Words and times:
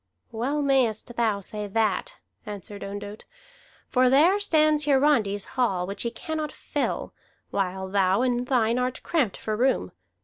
"Well 0.31 0.63
mayest 0.63 1.15
thou 1.15 1.41
say 1.41 1.67
that," 1.67 2.15
answered 2.43 2.83
Ondott, 2.83 3.25
"for 3.87 4.09
there 4.09 4.39
stands 4.39 4.85
Hiarandi's 4.85 5.45
hall, 5.45 5.85
which 5.85 6.01
he 6.01 6.09
cannot 6.09 6.51
fill, 6.51 7.13
while 7.51 7.87
thou 7.87 8.23
in 8.23 8.45
thine 8.45 8.79
art 8.79 9.03
cramped 9.03 9.37
for 9.37 9.55
room. 9.55 9.91